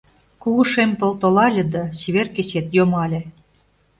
[0.41, 3.21] Кугу шем пыл толале да, Чевер кечет йомале.